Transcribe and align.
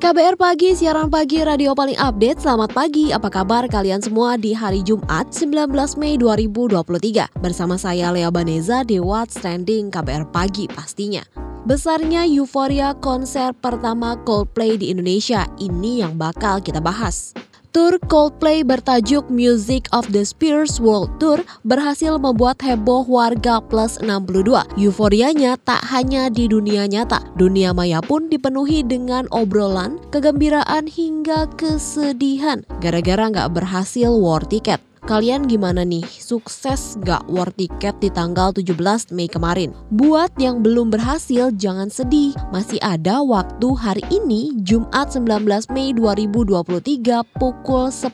KBR 0.00 0.40
Pagi, 0.40 0.72
siaran 0.72 1.12
pagi 1.12 1.44
radio 1.44 1.76
paling 1.76 2.00
update. 2.00 2.40
Selamat 2.40 2.72
pagi, 2.72 3.12
apa 3.12 3.28
kabar 3.28 3.68
kalian 3.68 4.00
semua 4.00 4.40
di 4.40 4.56
hari 4.56 4.80
Jumat 4.80 5.28
19 5.28 5.68
Mei 6.00 6.16
2023. 6.16 7.28
Bersama 7.36 7.76
saya 7.76 8.08
Lea 8.08 8.32
Baneza 8.32 8.80
di 8.80 8.96
What's 8.96 9.36
Trending 9.36 9.92
KBR 9.92 10.32
Pagi 10.32 10.64
pastinya. 10.72 11.20
Besarnya 11.68 12.24
euforia 12.24 12.96
konser 12.96 13.52
pertama 13.52 14.16
Coldplay 14.24 14.80
di 14.80 14.88
Indonesia, 14.88 15.44
ini 15.60 16.00
yang 16.00 16.16
bakal 16.16 16.64
kita 16.64 16.80
bahas. 16.80 17.36
Tour 17.70 18.02
Coldplay 18.10 18.66
bertajuk 18.66 19.30
Music 19.30 19.86
of 19.94 20.02
the 20.10 20.26
Spheres 20.26 20.82
World 20.82 21.22
Tour 21.22 21.38
berhasil 21.62 22.18
membuat 22.18 22.58
heboh 22.66 23.06
warga 23.06 23.62
plus 23.62 24.02
62. 24.02 24.42
Euforianya 24.74 25.54
tak 25.62 25.78
hanya 25.86 26.26
di 26.34 26.50
dunia 26.50 26.90
nyata, 26.90 27.22
dunia 27.38 27.70
maya 27.70 28.02
pun 28.02 28.26
dipenuhi 28.26 28.82
dengan 28.82 29.30
obrolan, 29.30 30.02
kegembiraan 30.10 30.90
hingga 30.90 31.46
kesedihan 31.54 32.66
gara-gara 32.82 33.30
nggak 33.30 33.54
berhasil 33.54 34.10
war 34.18 34.42
tiket. 34.42 34.89
Kalian 35.08 35.48
gimana 35.48 35.80
nih? 35.80 36.04
Sukses 36.04 37.00
gak 37.00 37.24
war 37.32 37.48
tiket 37.56 37.96
di 38.04 38.12
tanggal 38.12 38.52
17 38.52 39.12
Mei 39.16 39.30
kemarin? 39.32 39.72
Buat 39.88 40.36
yang 40.36 40.60
belum 40.60 40.92
berhasil, 40.92 41.48
jangan 41.56 41.88
sedih. 41.88 42.36
Masih 42.52 42.76
ada 42.84 43.24
waktu 43.24 43.68
hari 43.80 44.04
ini, 44.12 44.52
Jumat 44.60 45.08
19 45.16 45.72
Mei 45.72 45.96
2023 45.96 47.24
pukul 47.40 47.88
10 47.88 48.12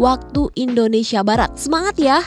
waktu 0.00 0.42
Indonesia 0.56 1.20
Barat. 1.20 1.52
Semangat 1.60 2.00
ya! 2.00 2.24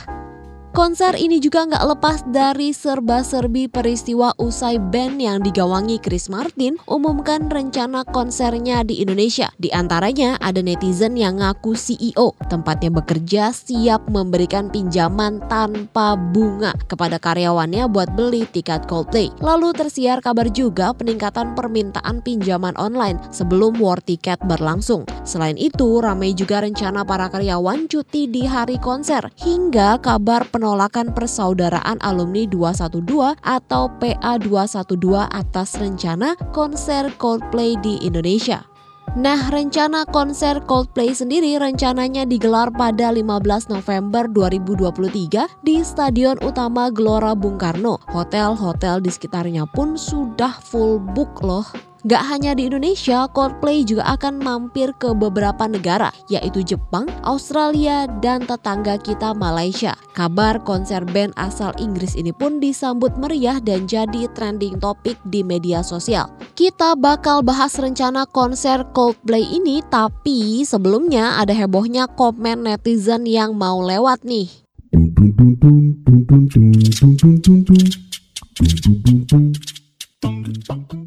Konser 0.75 1.15
ini 1.15 1.39
juga 1.39 1.63
nggak 1.63 1.87
lepas 1.87 2.19
dari 2.35 2.75
serba-serbi 2.75 3.71
peristiwa 3.71 4.35
usai 4.35 4.75
band 4.75 5.23
yang 5.23 5.39
digawangi 5.39 6.03
Chris 6.03 6.27
Martin 6.27 6.75
umumkan 6.83 7.47
rencana 7.47 8.03
konsernya 8.03 8.83
di 8.83 8.99
Indonesia. 8.99 9.47
Di 9.55 9.71
antaranya 9.71 10.35
ada 10.43 10.59
netizen 10.59 11.15
yang 11.15 11.39
ngaku 11.39 11.79
CEO, 11.79 12.35
tempatnya 12.51 12.91
bekerja 12.91 13.55
siap 13.55 14.03
memberikan 14.11 14.67
pinjaman 14.67 15.39
tanpa 15.47 16.19
bunga 16.19 16.75
kepada 16.91 17.23
karyawannya 17.23 17.87
buat 17.87 18.11
beli 18.11 18.43
tiket 18.43 18.83
Coldplay. 18.91 19.31
Lalu 19.39 19.71
tersiar 19.79 20.19
kabar 20.19 20.51
juga 20.51 20.91
peningkatan 20.91 21.55
permintaan 21.55 22.19
pinjaman 22.19 22.75
online 22.75 23.15
sebelum 23.31 23.79
war 23.79 24.03
tiket 24.03 24.43
berlangsung. 24.43 25.07
Selain 25.23 25.55
itu, 25.55 26.03
ramai 26.03 26.35
juga 26.35 26.59
rencana 26.59 27.07
para 27.07 27.31
karyawan 27.31 27.87
cuti 27.87 28.27
di 28.27 28.43
hari 28.43 28.75
konser 28.75 29.31
hingga 29.39 30.03
kabar 30.03 30.43
penonton 30.51 30.64
penolakan 30.65 31.13
persaudaraan 31.13 32.01
alumni 32.01 32.49
212 32.49 33.37
atau 33.45 33.85
PA212 34.01 35.29
atas 35.29 35.77
rencana 35.77 36.33
konser 36.57 37.13
Coldplay 37.21 37.77
di 37.85 38.01
Indonesia. 38.01 38.65
Nah, 39.13 39.53
rencana 39.53 40.09
konser 40.09 40.65
Coldplay 40.65 41.13
sendiri 41.13 41.61
rencananya 41.61 42.25
digelar 42.25 42.73
pada 42.73 43.13
15 43.13 43.69
November 43.69 44.25
2023 44.25 45.61
di 45.61 45.85
Stadion 45.85 46.41
Utama 46.41 46.89
Gelora 46.89 47.37
Bung 47.37 47.61
Karno. 47.61 48.01
Hotel-hotel 48.09 49.05
di 49.05 49.13
sekitarnya 49.13 49.69
pun 49.69 49.93
sudah 49.93 50.57
full 50.65 50.97
book 51.13 51.45
loh. 51.45 51.94
Gak 52.05 52.21
hanya 52.29 52.53
di 52.53 52.69
Indonesia, 52.69 53.25
Coldplay 53.33 53.81
juga 53.81 54.05
akan 54.13 54.37
mampir 54.37 54.93
ke 55.01 55.09
beberapa 55.17 55.65
negara, 55.65 56.13
yaitu 56.29 56.61
Jepang, 56.61 57.09
Australia, 57.25 58.05
dan 58.21 58.45
tetangga 58.45 59.01
kita 59.01 59.33
Malaysia. 59.33 59.97
Kabar 60.13 60.61
konser 60.61 61.01
band 61.01 61.33
asal 61.33 61.73
Inggris 61.81 62.13
ini 62.13 62.29
pun 62.29 62.61
disambut 62.61 63.09
meriah 63.17 63.57
dan 63.57 63.89
jadi 63.89 64.29
trending 64.37 64.77
topik 64.77 65.17
di 65.33 65.41
media 65.41 65.81
sosial. 65.81 66.29
Kita 66.53 66.93
bakal 66.93 67.41
bahas 67.41 67.73
rencana 67.73 68.29
konser 68.29 68.85
Coldplay 68.93 69.41
ini, 69.41 69.81
tapi 69.89 70.61
sebelumnya 70.61 71.41
ada 71.41 71.57
hebohnya 71.57 72.05
komen 72.05 72.69
netizen 72.69 73.25
yang 73.25 73.57
mau 73.57 73.81
lewat 73.81 74.21
nih. 74.21 74.45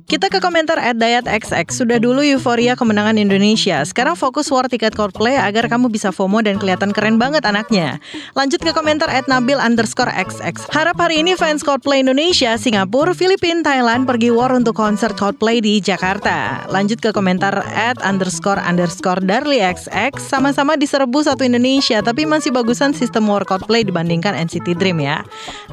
Kita 0.09 0.33
ke 0.33 0.41
komentar 0.41 0.81
at 0.81 0.97
Dayat 0.97 1.29
XX. 1.29 1.69
Sudah 1.69 2.01
dulu 2.01 2.25
euforia 2.25 2.73
kemenangan 2.81 3.21
Indonesia. 3.21 3.85
Sekarang 3.85 4.17
fokus 4.17 4.49
war 4.49 4.65
tiket 4.65 4.97
Coldplay 4.97 5.37
agar 5.37 5.69
kamu 5.69 5.93
bisa 5.93 6.17
FOMO 6.17 6.41
dan 6.41 6.57
kelihatan 6.57 6.97
keren 6.97 7.21
banget 7.21 7.45
anaknya. 7.45 8.01
Lanjut 8.33 8.57
ke 8.65 8.73
komentar 8.73 9.13
at 9.13 9.29
Nabil 9.29 9.61
underscore 9.61 10.09
XX. 10.09 10.65
Harap 10.73 10.97
hari 10.97 11.21
ini 11.21 11.37
fans 11.37 11.61
Coldplay 11.61 12.01
Indonesia, 12.01 12.57
Singapura, 12.57 13.13
Filipina, 13.13 13.61
Thailand 13.61 14.09
pergi 14.09 14.33
war 14.33 14.49
untuk 14.57 14.81
konser 14.81 15.13
Coldplay 15.13 15.61
di 15.61 15.77
Jakarta. 15.77 16.65
Lanjut 16.73 17.05
ke 17.05 17.13
komentar 17.13 17.61
at 17.77 18.01
underscore 18.01 18.65
underscore 18.65 19.21
Darli 19.21 19.61
XX. 19.61 20.17
Sama-sama 20.17 20.81
diserbu 20.81 21.21
satu 21.21 21.45
Indonesia, 21.45 22.01
tapi 22.01 22.25
masih 22.25 22.49
bagusan 22.49 22.97
sistem 22.97 23.29
war 23.29 23.45
Coldplay 23.45 23.85
dibandingkan 23.85 24.33
NCT 24.33 24.73
Dream 24.73 25.05
ya. 25.05 25.21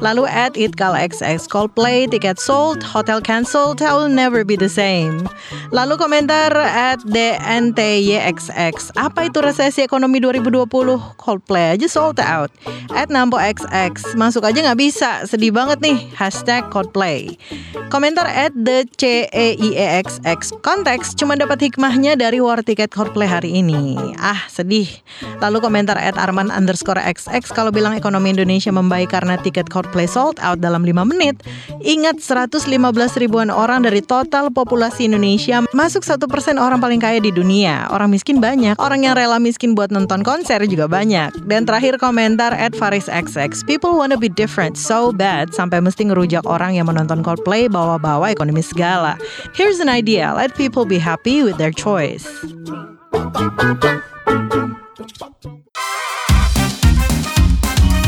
Lalu 0.04 0.28
at 0.28 0.60
Itkal 0.60 0.92
XX 0.92 1.40
Coldplay, 1.48 2.04
tiket 2.04 2.36
sold, 2.36 2.84
hotel 2.84 3.24
I 3.24 3.94
will 3.96 4.25
never 4.26 4.42
be 4.42 4.58
the 4.58 4.66
same. 4.66 5.22
Lalu 5.70 5.94
komentar 5.94 6.50
at 6.58 6.98
DNTYXX. 7.06 8.98
Apa 8.98 9.30
itu 9.30 9.38
resesi 9.38 9.86
ekonomi 9.86 10.18
2020? 10.18 10.66
Coldplay 11.14 11.78
aja 11.78 11.86
sold 11.86 12.18
out. 12.18 12.50
At 12.90 13.06
Nampo 13.06 13.38
XX. 13.38 14.18
Masuk 14.18 14.42
aja 14.42 14.58
nggak 14.66 14.80
bisa. 14.82 15.22
Sedih 15.30 15.54
banget 15.54 15.78
nih. 15.78 16.10
Hashtag 16.18 16.66
Coldplay. 16.74 17.38
Komentar 17.86 18.26
at 18.26 18.50
the 18.58 18.82
CEIEXX. 18.98 20.58
Konteks 20.66 21.14
cuma 21.14 21.38
dapat 21.38 21.70
hikmahnya 21.70 22.18
dari 22.18 22.42
war 22.42 22.58
tiket 22.66 22.90
Coldplay 22.90 23.30
hari 23.30 23.62
ini. 23.62 23.94
Ah 24.18 24.42
sedih. 24.50 24.90
Lalu 25.38 25.62
komentar 25.62 25.94
at 25.94 26.18
Arman 26.18 26.50
underscore 26.50 26.98
XX. 26.98 27.46
Kalau 27.54 27.70
bilang 27.70 27.94
ekonomi 27.94 28.34
Indonesia 28.34 28.74
membaik 28.74 29.14
karena 29.14 29.38
tiket 29.38 29.70
Coldplay 29.70 30.10
sold 30.10 30.42
out 30.42 30.58
dalam 30.58 30.82
5 30.82 31.06
menit. 31.06 31.38
Ingat 31.86 32.18
115 32.18 32.66
ribuan 33.22 33.54
orang 33.54 33.86
dari 33.86 34.02
total 34.16 34.48
populasi 34.48 35.04
Indonesia 35.04 35.60
masuk 35.76 36.00
satu 36.00 36.24
persen 36.24 36.56
orang 36.56 36.80
paling 36.80 36.96
kaya 36.96 37.20
di 37.20 37.28
dunia. 37.28 37.84
Orang 37.92 38.08
miskin 38.08 38.40
banyak, 38.40 38.80
orang 38.80 39.04
yang 39.04 39.12
rela 39.12 39.36
miskin 39.36 39.76
buat 39.76 39.92
nonton 39.92 40.24
konser 40.24 40.64
juga 40.64 40.88
banyak. 40.88 41.36
Dan 41.44 41.68
terakhir 41.68 42.00
komentar 42.00 42.56
at 42.56 42.72
Faris 42.72 43.12
XX, 43.12 43.52
people 43.68 43.92
wanna 43.92 44.16
be 44.16 44.32
different 44.32 44.80
so 44.80 45.12
bad 45.12 45.52
sampai 45.52 45.84
mesti 45.84 46.08
ngerujak 46.08 46.48
orang 46.48 46.80
yang 46.80 46.88
menonton 46.88 47.20
Coldplay 47.20 47.68
bawa-bawa 47.68 48.32
ekonomi 48.32 48.64
segala. 48.64 49.20
Here's 49.52 49.84
an 49.84 49.92
idea, 49.92 50.32
let 50.32 50.56
people 50.56 50.88
be 50.88 50.96
happy 50.96 51.44
with 51.44 51.60
their 51.60 51.74
choice. 51.74 52.24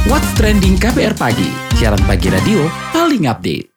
What's 0.09 0.33
Trending 0.41 0.81
KBR 0.81 1.21
Pagi, 1.21 1.53
siaran 1.77 2.01
pagi 2.09 2.33
radio 2.33 2.65
paling 2.97 3.29
update. 3.29 3.68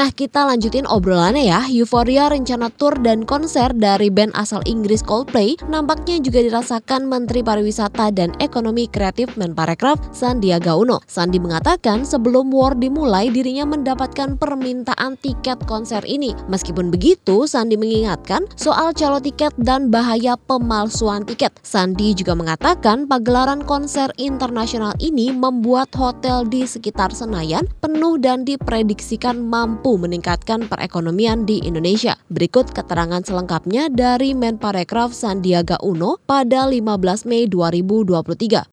Nah 0.00 0.08
kita 0.16 0.48
lanjutin 0.48 0.88
obrolannya 0.88 1.44
ya. 1.52 1.60
Euforia 1.68 2.32
rencana 2.32 2.72
tour 2.72 2.96
dan 3.04 3.28
konser 3.28 3.68
dari 3.76 4.08
band 4.08 4.32
asal 4.32 4.64
Inggris 4.64 5.04
Coldplay 5.04 5.60
Nampaknya 5.68 6.16
juga 6.24 6.40
dirasakan 6.40 7.04
Menteri 7.04 7.44
Pariwisata 7.44 8.08
dan 8.08 8.32
Ekonomi 8.40 8.88
Kreatif 8.88 9.36
Menparekraf 9.36 10.00
Sandiaga 10.16 10.72
Uno. 10.72 11.04
Sandi 11.04 11.36
mengatakan 11.36 12.08
sebelum 12.08 12.48
war 12.48 12.72
dimulai 12.80 13.28
dirinya 13.28 13.68
mendapatkan 13.68 14.40
permintaan 14.40 15.20
tiket 15.20 15.60
konser 15.68 16.00
ini. 16.08 16.32
Meskipun 16.48 16.88
begitu 16.88 17.44
Sandi 17.44 17.76
mengingatkan 17.76 18.48
soal 18.56 18.96
calo 18.96 19.20
tiket 19.20 19.52
dan 19.60 19.92
bahaya 19.92 20.40
pemalsuan 20.48 21.28
tiket. 21.28 21.52
Sandi 21.60 22.16
juga 22.16 22.32
mengatakan 22.32 23.04
pagelaran 23.04 23.60
konser 23.68 24.08
internasional 24.16 24.96
ini 24.96 25.28
membuat 25.28 25.92
hotel 25.92 26.48
di 26.48 26.64
sekitar 26.64 27.12
Senayan 27.12 27.68
penuh 27.84 28.16
dan 28.16 28.48
diprediksikan 28.48 29.44
mampu 29.44 29.89
mampu 29.90 30.06
meningkatkan 30.06 30.70
perekonomian 30.70 31.50
di 31.50 31.66
Indonesia. 31.66 32.14
Berikut 32.30 32.70
keterangan 32.70 33.26
selengkapnya 33.26 33.90
dari 33.90 34.38
Menparekraf 34.38 35.10
Sandiaga 35.10 35.82
Uno 35.82 36.14
pada 36.30 36.70
15 36.70 37.26
Mei 37.26 37.50
2023. 37.50 38.70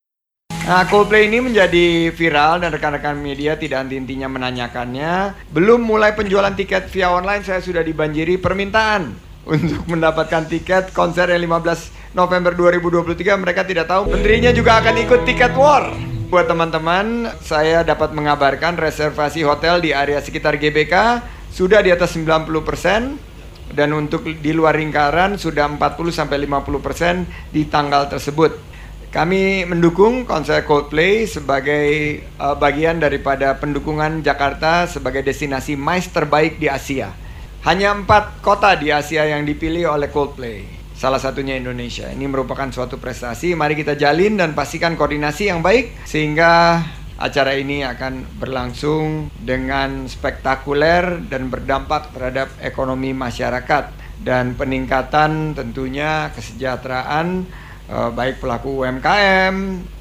Nah, 0.70 0.84
Coldplay 0.86 1.26
ini 1.26 1.42
menjadi 1.42 2.14
viral 2.14 2.62
dan 2.62 2.70
rekan-rekan 2.70 3.18
media 3.18 3.58
tidak 3.58 3.88
henti-hentinya 3.88 4.30
menanyakannya. 4.30 5.34
Belum 5.50 5.82
mulai 5.82 6.14
penjualan 6.14 6.54
tiket 6.54 6.86
via 6.94 7.10
online, 7.10 7.42
saya 7.42 7.66
sudah 7.66 7.82
dibanjiri 7.82 8.38
permintaan 8.38 9.10
untuk 9.58 9.90
mendapatkan 9.90 10.46
tiket 10.46 10.94
konser 10.94 11.34
yang 11.34 11.50
15 11.50 12.14
November 12.14 12.54
2023. 12.54 13.42
Mereka 13.42 13.66
tidak 13.66 13.90
tahu 13.90 14.14
menterinya 14.14 14.54
juga 14.54 14.78
akan 14.86 15.02
ikut 15.02 15.26
tiket 15.26 15.58
war. 15.58 16.17
Buat 16.28 16.44
teman-teman, 16.44 17.32
saya 17.40 17.88
dapat 17.88 18.12
mengabarkan 18.12 18.76
reservasi 18.76 19.48
hotel 19.48 19.80
di 19.80 19.96
area 19.96 20.20
sekitar 20.20 20.60
GBK 20.60 21.24
sudah 21.56 21.80
di 21.80 21.90
atas 21.90 22.14
90% 22.20 23.72
dan 23.72 23.90
untuk 23.96 24.28
di 24.28 24.52
luar 24.52 24.76
lingkaran 24.76 25.40
sudah 25.40 25.72
40 25.72 25.80
sampai 26.12 26.44
50% 26.44 27.56
di 27.56 27.68
tanggal 27.72 28.12
tersebut. 28.12 28.60
Kami 29.08 29.64
mendukung 29.64 30.28
konser 30.28 30.68
Coldplay 30.68 31.24
sebagai 31.26 32.20
uh, 32.38 32.60
bagian 32.60 33.00
daripada 33.00 33.56
pendukungan 33.56 34.20
Jakarta 34.20 34.84
sebagai 34.84 35.24
destinasi 35.24 35.80
MICE 35.80 36.12
terbaik 36.12 36.60
di 36.60 36.68
Asia. 36.68 37.16
Hanya 37.64 37.96
empat 37.96 38.44
kota 38.44 38.76
di 38.76 38.92
Asia 38.92 39.24
yang 39.24 39.48
dipilih 39.48 39.96
oleh 39.96 40.12
Coldplay 40.12 40.77
salah 40.98 41.22
satunya 41.22 41.54
Indonesia. 41.54 42.10
Ini 42.10 42.26
merupakan 42.26 42.66
suatu 42.74 42.98
prestasi. 42.98 43.54
Mari 43.54 43.78
kita 43.78 43.94
jalin 43.94 44.42
dan 44.42 44.58
pastikan 44.58 44.98
koordinasi 44.98 45.54
yang 45.54 45.62
baik 45.62 45.94
sehingga 46.10 46.82
acara 47.22 47.54
ini 47.54 47.86
akan 47.86 48.42
berlangsung 48.42 49.30
dengan 49.38 50.10
spektakuler 50.10 51.22
dan 51.30 51.54
berdampak 51.54 52.10
terhadap 52.18 52.50
ekonomi 52.66 53.14
masyarakat 53.14 53.94
dan 54.26 54.58
peningkatan 54.58 55.54
tentunya 55.54 56.34
kesejahteraan 56.34 57.46
eh, 57.86 58.10
baik 58.10 58.42
pelaku 58.42 58.82
UMKM 58.82 59.56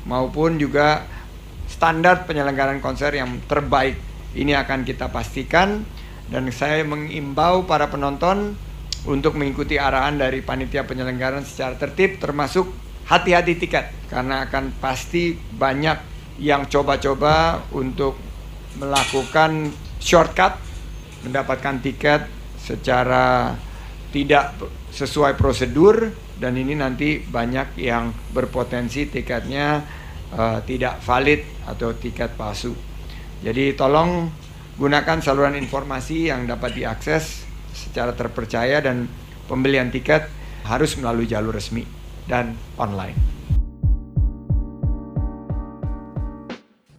maupun 0.08 0.56
juga 0.56 1.04
standar 1.68 2.24
penyelenggaraan 2.24 2.80
konser 2.80 3.12
yang 3.12 3.36
terbaik. 3.44 4.00
Ini 4.32 4.56
akan 4.64 4.84
kita 4.88 5.12
pastikan 5.12 5.84
dan 6.32 6.48
saya 6.52 6.84
mengimbau 6.88 7.68
para 7.68 7.88
penonton 7.92 8.56
untuk 9.06 9.38
mengikuti 9.38 9.78
arahan 9.78 10.18
dari 10.18 10.42
panitia 10.42 10.82
penyelenggaraan 10.82 11.46
secara 11.46 11.78
tertib 11.78 12.18
termasuk 12.18 12.66
hati-hati 13.06 13.54
tiket 13.54 14.10
karena 14.10 14.50
akan 14.50 14.74
pasti 14.82 15.34
banyak 15.34 15.98
yang 16.42 16.66
coba-coba 16.66 17.64
untuk 17.72 18.18
melakukan 18.76 19.72
shortcut 20.02 20.58
mendapatkan 21.24 21.80
tiket 21.80 22.28
secara 22.60 23.54
tidak 24.10 24.58
sesuai 24.90 25.38
prosedur 25.38 26.12
dan 26.36 26.58
ini 26.58 26.76
nanti 26.76 27.22
banyak 27.22 27.78
yang 27.80 28.12
berpotensi 28.34 29.08
tiketnya 29.08 29.80
uh, 30.34 30.58
tidak 30.66 31.00
valid 31.00 31.46
atau 31.64 31.96
tiket 31.96 32.36
palsu. 32.36 32.74
Jadi 33.40 33.72
tolong 33.78 34.28
gunakan 34.76 35.18
saluran 35.24 35.56
informasi 35.56 36.28
yang 36.28 36.44
dapat 36.44 36.76
diakses 36.76 37.45
secara 37.76 38.16
terpercaya 38.16 38.80
dan 38.80 39.04
pembelian 39.44 39.92
tiket 39.92 40.32
harus 40.64 40.96
melalui 40.96 41.28
jalur 41.28 41.52
resmi 41.52 41.84
dan 42.24 42.56
online. 42.80 43.35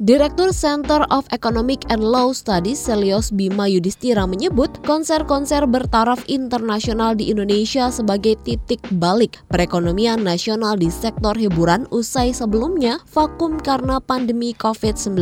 Direktur 0.07 0.55
Center 0.55 1.03
of 1.11 1.27
Economic 1.35 1.83
and 1.91 1.99
Law 1.99 2.31
Studies 2.31 2.79
Selios 2.79 3.27
Bima 3.27 3.67
Yudhistira 3.67 4.23
menyebut 4.23 4.71
konser-konser 4.87 5.67
bertaraf 5.67 6.23
internasional 6.31 7.11
di 7.11 7.27
Indonesia 7.27 7.91
sebagai 7.91 8.39
titik 8.47 8.79
balik 9.03 9.43
perekonomian 9.51 10.23
nasional 10.23 10.79
di 10.79 10.87
sektor 10.87 11.35
hiburan 11.35 11.91
usai 11.91 12.31
sebelumnya 12.31 13.03
vakum 13.11 13.59
karena 13.59 13.99
pandemi 13.99 14.55
COVID-19. 14.55 15.19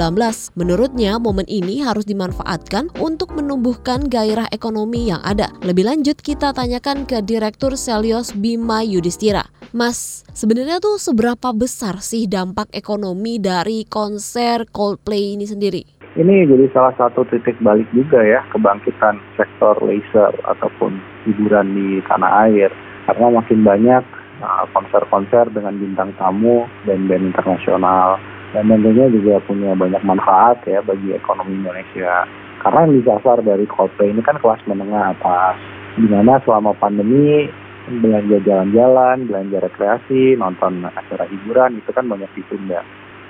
Menurutnya, 0.54 1.18
momen 1.18 1.50
ini 1.50 1.82
harus 1.82 2.06
dimanfaatkan 2.06 2.94
untuk 3.02 3.34
menumbuhkan 3.34 4.06
gairah 4.06 4.46
ekonomi 4.54 5.10
yang 5.10 5.26
ada. 5.26 5.50
Lebih 5.66 5.90
lanjut, 5.90 6.22
kita 6.22 6.54
tanyakan 6.54 7.10
ke 7.10 7.26
Direktur 7.26 7.74
Selios 7.74 8.38
Bima 8.38 8.86
Yudhistira. 8.86 9.50
Mas, 9.74 10.24
sebenarnya 10.32 10.80
tuh 10.80 10.96
seberapa 10.96 11.52
besar 11.52 12.00
sih 12.06 12.30
dampak 12.30 12.70
ekonomi 12.72 13.42
dari 13.42 13.84
konser 13.84 14.70
Coldplay 14.76 15.40
ini 15.40 15.48
sendiri? 15.48 15.88
Ini 16.20 16.52
jadi 16.52 16.68
salah 16.76 16.92
satu 17.00 17.24
titik 17.32 17.56
balik 17.64 17.88
juga 17.96 18.20
ya 18.20 18.44
kebangkitan 18.52 19.24
sektor 19.40 19.80
laser 19.80 20.36
ataupun 20.44 21.00
hiburan 21.24 21.72
di 21.72 22.04
tanah 22.04 22.52
air. 22.52 22.68
Karena 23.08 23.40
makin 23.40 23.64
banyak 23.64 24.04
uh, 24.44 24.68
konser-konser 24.76 25.48
dengan 25.56 25.80
bintang 25.80 26.12
tamu 26.20 26.68
dan 26.84 27.08
band 27.08 27.32
internasional 27.32 28.20
dan 28.52 28.68
tentunya 28.68 29.08
juga 29.12 29.40
punya 29.48 29.72
banyak 29.76 30.04
manfaat 30.04 30.60
ya 30.68 30.84
bagi 30.84 31.16
ekonomi 31.16 31.56
Indonesia. 31.56 32.28
Karena 32.60 32.88
yang 32.88 33.00
disasar 33.00 33.40
dari 33.44 33.64
Coldplay 33.68 34.12
ini 34.12 34.24
kan 34.24 34.40
kelas 34.40 34.60
menengah 34.68 35.16
atas, 35.16 35.56
di 35.96 36.08
mana 36.08 36.40
selama 36.44 36.76
pandemi 36.76 37.48
belanja 37.86 38.42
jalan-jalan, 38.42 39.30
belanja 39.30 39.58
rekreasi, 39.62 40.40
nonton 40.40 40.82
acara 40.88 41.30
hiburan 41.30 41.78
itu 41.78 41.92
kan 41.94 42.10
banyak 42.10 42.32
ditunda. 42.34 42.82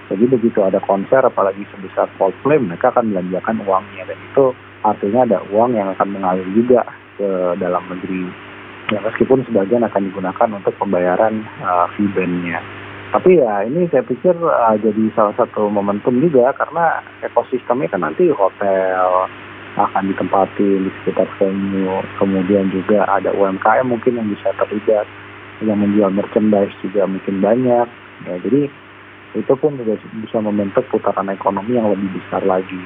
Jadi 0.05 0.25
begitu 0.29 0.61
ada 0.61 0.77
konser 0.85 1.21
apalagi 1.25 1.65
sebesar 1.73 2.05
Coldplay 2.21 2.61
mereka 2.61 2.93
akan 2.93 3.09
belanjakan 3.09 3.57
uangnya 3.65 4.03
dan 4.05 4.19
itu 4.21 4.45
artinya 4.85 5.21
ada 5.25 5.39
uang 5.49 5.71
yang 5.73 5.89
akan 5.97 6.07
mengalir 6.13 6.45
juga 6.53 6.85
ke 7.17 7.57
dalam 7.57 7.81
negeri. 7.89 8.29
Ya 8.93 9.01
meskipun 9.01 9.41
sebagian 9.49 9.81
akan 9.81 10.13
digunakan 10.13 10.49
untuk 10.53 10.77
pembayaran 10.77 11.41
uh, 11.65 11.89
fee 11.97 12.05
bandnya. 12.13 12.61
Tapi 13.09 13.41
ya 13.41 13.65
ini 13.65 13.89
saya 13.89 14.05
pikir 14.05 14.37
uh, 14.37 14.77
jadi 14.77 15.03
salah 15.17 15.33
satu 15.41 15.73
momentum 15.73 16.21
juga 16.21 16.53
karena 16.53 17.01
ekosistemnya 17.25 17.89
kan 17.89 18.05
nanti 18.05 18.29
hotel 18.29 19.25
akan 19.75 20.03
ditempati 20.13 20.85
di 20.85 20.89
sekitar 21.01 21.27
venue. 21.41 21.99
Kemudian 22.21 22.69
juga 22.69 23.09
ada 23.09 23.33
UMKM 23.33 23.89
mungkin 23.89 24.21
yang 24.21 24.29
bisa 24.29 24.53
terlibat 24.61 25.09
yang 25.63 25.79
menjual 25.79 26.11
merchandise 26.11 26.75
juga 26.83 27.07
mungkin 27.07 27.41
banyak. 27.41 27.87
Ya, 28.29 28.35
jadi 28.39 28.71
itu 29.35 29.53
pun 29.59 29.75
juga 29.75 29.99
bisa 30.23 30.39
membentuk 30.39 30.87
putaran 30.89 31.27
ekonomi 31.27 31.75
yang 31.75 31.91
lebih 31.91 32.07
besar 32.15 32.41
lagi. 32.47 32.79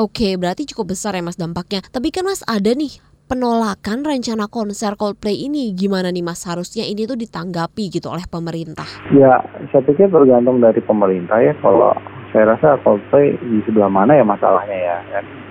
Oke, 0.00 0.34
berarti 0.40 0.66
cukup 0.72 0.96
besar 0.96 1.14
ya 1.14 1.22
Mas 1.22 1.38
dampaknya. 1.38 1.84
Tapi 1.92 2.10
kan 2.10 2.26
Mas 2.26 2.40
ada 2.48 2.72
nih 2.72 2.96
penolakan 3.28 4.04
rencana 4.04 4.48
konser 4.48 4.96
Coldplay 4.98 5.46
ini 5.46 5.72
gimana 5.72 6.08
nih 6.12 6.24
Mas 6.24 6.42
harusnya 6.48 6.84
ini 6.84 7.04
tuh 7.04 7.16
ditanggapi 7.16 7.92
gitu 7.92 8.08
oleh 8.08 8.24
pemerintah? 8.28 8.88
Ya, 9.12 9.40
saya 9.70 9.84
pikir 9.84 10.08
tergantung 10.08 10.64
dari 10.64 10.80
pemerintah 10.80 11.38
ya. 11.40 11.52
Kalau 11.60 11.92
saya 12.32 12.56
rasa 12.56 12.80
Coldplay 12.80 13.36
di 13.38 13.60
sebelah 13.68 13.92
mana 13.92 14.16
ya 14.16 14.24
masalahnya 14.24 14.76
ya. 14.76 14.96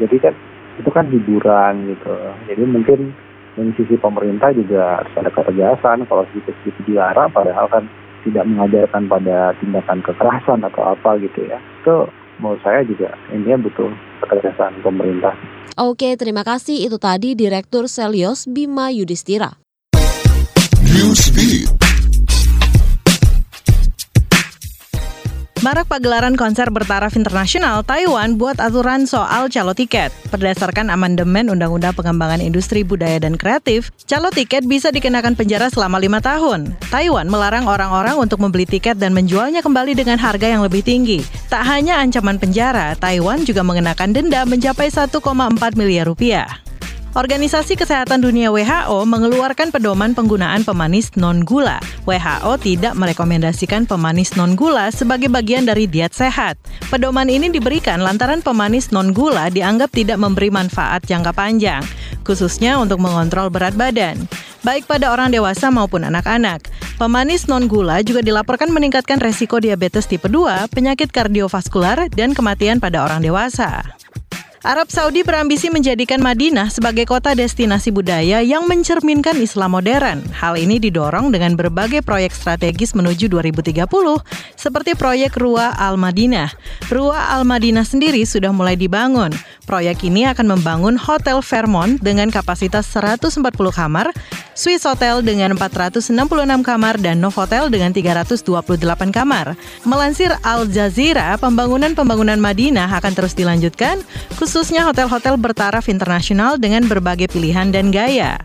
Jadi 0.02 0.18
kan 0.20 0.34
itu 0.82 0.90
kan 0.90 1.06
hiburan 1.10 1.74
gitu. 1.94 2.16
Jadi 2.50 2.64
mungkin 2.66 3.00
dari 3.54 3.72
sisi 3.78 3.96
pemerintah 4.00 4.50
juga 4.56 5.04
harus 5.04 5.14
ada 5.22 5.30
ketegasan 5.30 6.08
kalau 6.08 6.24
sedikit-sedikit 6.32 6.82
dilarang 6.88 7.30
padahal 7.30 7.68
kan 7.70 7.84
tidak 8.22 8.46
mengajarkan 8.48 9.10
pada 9.10 9.54
tindakan 9.60 10.00
kekerasan 10.06 10.60
atau 10.66 10.82
apa 10.94 11.18
gitu 11.22 11.46
ya 11.46 11.58
itu 11.82 11.96
menurut 12.42 12.62
saya 12.66 12.82
juga 12.86 13.14
ini 13.30 13.54
butuh 13.62 13.90
ketegasan 14.26 14.74
pemerintah. 14.82 15.34
Oke, 15.80 16.14
terima 16.20 16.44
kasih. 16.44 16.84
Itu 16.84 17.00
tadi 17.00 17.38
Direktur 17.38 17.88
Selios 17.88 18.44
Bima 18.50 18.92
Yudhistira. 18.92 19.62
Newsbeat. 20.84 21.81
Marak 25.62 25.94
pagelaran 25.94 26.34
konser 26.34 26.74
bertaraf 26.74 27.14
internasional, 27.14 27.86
Taiwan 27.86 28.34
buat 28.34 28.58
aturan 28.58 29.06
soal 29.06 29.46
calo 29.46 29.78
tiket. 29.78 30.10
Berdasarkan 30.34 30.90
amandemen 30.90 31.54
Undang-Undang 31.54 31.94
Pengembangan 31.94 32.42
Industri 32.42 32.82
Budaya 32.82 33.22
dan 33.22 33.38
Kreatif, 33.38 33.94
calo 34.10 34.34
tiket 34.34 34.66
bisa 34.66 34.90
dikenakan 34.90 35.38
penjara 35.38 35.70
selama 35.70 36.02
lima 36.02 36.18
tahun. 36.18 36.74
Taiwan 36.90 37.30
melarang 37.30 37.70
orang-orang 37.70 38.18
untuk 38.18 38.42
membeli 38.42 38.66
tiket 38.66 38.98
dan 38.98 39.14
menjualnya 39.14 39.62
kembali 39.62 39.94
dengan 39.94 40.18
harga 40.18 40.50
yang 40.50 40.66
lebih 40.66 40.82
tinggi. 40.82 41.22
Tak 41.54 41.62
hanya 41.70 42.02
ancaman 42.02 42.42
penjara, 42.42 42.98
Taiwan 42.98 43.46
juga 43.46 43.62
mengenakan 43.62 44.18
denda 44.18 44.42
mencapai 44.50 44.90
1,4 44.90 45.14
miliar 45.78 46.10
rupiah. 46.10 46.71
Organisasi 47.12 47.76
Kesehatan 47.76 48.24
Dunia 48.24 48.56
WHO 48.56 49.04
mengeluarkan 49.04 49.68
pedoman 49.76 50.16
penggunaan 50.16 50.64
pemanis 50.64 51.12
non-gula. 51.20 51.84
WHO 52.08 52.56
tidak 52.64 52.96
merekomendasikan 52.96 53.84
pemanis 53.84 54.40
non-gula 54.40 54.88
sebagai 54.96 55.28
bagian 55.28 55.68
dari 55.68 55.92
diet 55.92 56.16
sehat. 56.16 56.56
Pedoman 56.88 57.28
ini 57.28 57.52
diberikan 57.52 58.00
lantaran 58.00 58.40
pemanis 58.40 58.96
non-gula 58.96 59.52
dianggap 59.52 59.92
tidak 59.92 60.24
memberi 60.24 60.56
manfaat 60.56 61.04
jangka 61.04 61.36
panjang, 61.36 61.84
khususnya 62.24 62.80
untuk 62.80 63.04
mengontrol 63.04 63.52
berat 63.52 63.76
badan 63.76 64.16
baik 64.62 64.86
pada 64.86 65.10
orang 65.12 65.34
dewasa 65.34 65.74
maupun 65.74 66.06
anak-anak. 66.06 66.64
Pemanis 66.96 67.50
non-gula 67.50 68.06
juga 68.06 68.22
dilaporkan 68.22 68.70
meningkatkan 68.70 69.18
resiko 69.18 69.58
diabetes 69.58 70.06
tipe 70.06 70.30
2, 70.30 70.70
penyakit 70.70 71.10
kardiovaskular, 71.10 72.08
dan 72.14 72.38
kematian 72.38 72.78
pada 72.78 73.02
orang 73.02 73.26
dewasa. 73.26 73.98
Arab 74.62 74.94
Saudi 74.94 75.26
berambisi 75.26 75.74
menjadikan 75.74 76.22
Madinah 76.22 76.70
sebagai 76.70 77.10
kota 77.10 77.34
destinasi 77.34 77.90
budaya 77.90 78.46
yang 78.46 78.70
mencerminkan 78.70 79.34
Islam 79.42 79.74
modern. 79.74 80.22
Hal 80.38 80.54
ini 80.54 80.78
didorong 80.78 81.34
dengan 81.34 81.58
berbagai 81.58 82.06
proyek 82.06 82.30
strategis 82.30 82.94
menuju 82.94 83.26
2030, 83.26 83.90
seperti 84.54 84.94
proyek 84.94 85.34
Rua 85.42 85.74
Al 85.74 85.98
Madinah. 85.98 86.54
Rua 86.94 87.34
Al 87.34 87.42
Madinah 87.42 87.82
sendiri 87.82 88.22
sudah 88.22 88.54
mulai 88.54 88.78
dibangun. 88.78 89.34
Proyek 89.66 90.06
ini 90.06 90.30
akan 90.30 90.54
membangun 90.54 90.94
Hotel 90.94 91.42
Fairmont 91.42 91.98
dengan 91.98 92.30
kapasitas 92.30 92.86
140 92.94 93.42
kamar, 93.74 94.14
Swiss 94.54 94.86
Hotel 94.86 95.26
dengan 95.26 95.58
466 95.58 96.06
kamar, 96.62 97.02
dan 97.02 97.18
Novotel 97.18 97.74
dengan 97.74 97.90
328 97.90 98.46
kamar. 99.10 99.58
Melansir 99.90 100.38
Al 100.46 100.70
Jazeera, 100.70 101.34
pembangunan-pembangunan 101.42 102.38
Madinah 102.38 102.94
akan 102.94 103.14
terus 103.18 103.34
dilanjutkan, 103.34 104.06
khususnya 104.52 104.84
hotel-hotel 104.84 105.40
bertaraf 105.40 105.88
internasional 105.88 106.60
dengan 106.60 106.84
berbagai 106.84 107.32
pilihan 107.32 107.72
dan 107.72 107.88
gaya. 107.88 108.36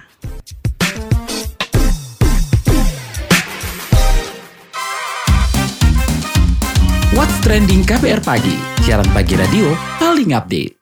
What's 7.10 7.34
Trending 7.42 7.82
KPR 7.82 8.22
Pagi, 8.22 8.54
siaran 8.86 9.10
pagi 9.10 9.34
radio 9.34 9.74
paling 9.98 10.30
update. 10.30 10.75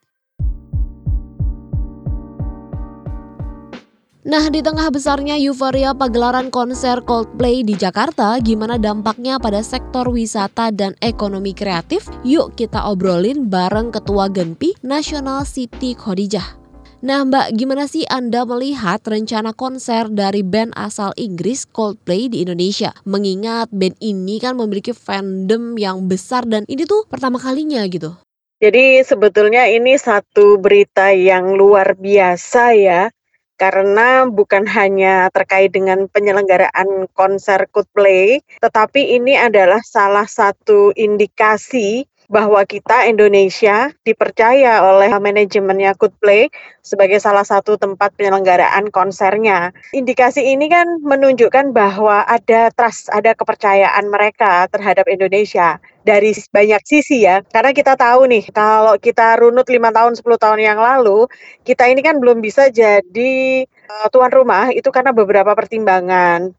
Nah, 4.25 4.49
di 4.49 4.65
tengah 4.65 4.89
besarnya 4.89 5.37
euforia 5.37 5.93
pagelaran 5.93 6.49
konser 6.49 7.05
Coldplay 7.05 7.61
di 7.61 7.77
Jakarta, 7.77 8.41
gimana 8.41 8.81
dampaknya 8.81 9.37
pada 9.37 9.61
sektor 9.61 10.09
wisata 10.09 10.73
dan 10.73 10.97
ekonomi 11.05 11.53
kreatif? 11.53 12.09
Yuk 12.25 12.57
kita 12.57 12.89
obrolin 12.89 13.53
bareng 13.53 13.93
Ketua 13.93 14.33
Genpi 14.33 14.73
Nasional 14.81 15.45
Siti 15.45 15.93
Khadijah. 15.93 16.57
Nah 17.05 17.21
Mbak, 17.29 17.53
gimana 17.53 17.85
sih 17.85 18.09
Anda 18.09 18.49
melihat 18.49 19.05
rencana 19.05 19.53
konser 19.53 20.09
dari 20.09 20.41
band 20.41 20.73
asal 20.73 21.13
Inggris 21.21 21.69
Coldplay 21.69 22.33
di 22.33 22.49
Indonesia? 22.49 22.97
Mengingat 23.05 23.69
band 23.77 24.01
ini 24.01 24.41
kan 24.41 24.57
memiliki 24.57 24.97
fandom 24.97 25.77
yang 25.77 26.09
besar 26.09 26.49
dan 26.49 26.65
ini 26.65 26.89
tuh 26.89 27.05
pertama 27.13 27.37
kalinya 27.37 27.85
gitu. 27.93 28.17
Jadi 28.57 29.05
sebetulnya 29.05 29.69
ini 29.69 30.01
satu 30.01 30.57
berita 30.57 31.13
yang 31.13 31.61
luar 31.61 31.93
biasa 31.93 32.73
ya, 32.73 33.13
karena 33.55 34.27
bukan 34.27 34.67
hanya 34.67 35.31
terkait 35.31 35.71
dengan 35.71 36.11
penyelenggaraan 36.11 37.07
konser 37.15 37.71
Coldplay, 37.71 38.43
tetapi 38.59 39.15
ini 39.19 39.39
adalah 39.39 39.81
salah 39.87 40.27
satu 40.27 40.91
indikasi 40.95 42.07
bahwa 42.29 42.65
kita 42.65 43.05
Indonesia 43.05 43.93
dipercaya 44.03 44.81
oleh 44.81 45.13
manajemennya 45.13 45.95
Coldplay 45.95 46.49
sebagai 46.81 47.21
salah 47.21 47.45
satu 47.45 47.77
tempat 47.77 48.17
penyelenggaraan 48.17 48.89
konsernya. 48.89 49.71
Indikasi 49.93 50.43
ini 50.43 50.73
kan 50.73 51.05
menunjukkan 51.05 51.77
bahwa 51.77 52.25
ada 52.25 52.73
trust, 52.73 53.13
ada 53.13 53.37
kepercayaan 53.37 54.09
mereka 54.09 54.67
terhadap 54.73 55.05
Indonesia 55.09 55.81
dari 56.05 56.37
banyak 56.37 56.83
sisi 56.85 57.25
ya. 57.25 57.41
Karena 57.41 57.73
kita 57.73 57.97
tahu 57.97 58.29
nih, 58.29 58.53
kalau 58.53 58.95
kita 59.01 59.41
runut 59.41 59.67
lima 59.73 59.91
tahun, 59.91 60.15
10 60.15 60.37
tahun 60.37 60.61
yang 60.61 60.79
lalu, 60.79 61.27
kita 61.65 61.89
ini 61.89 62.05
kan 62.05 62.21
belum 62.21 62.45
bisa 62.45 62.69
jadi 62.69 63.65
uh, 63.89 64.07
tuan 64.13 64.31
rumah 64.31 64.71
itu 64.71 64.93
karena 64.93 65.17
beberapa 65.17 65.57
pertimbangan 65.57 66.53